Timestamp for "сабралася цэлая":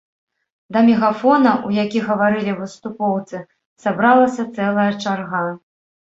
3.83-4.87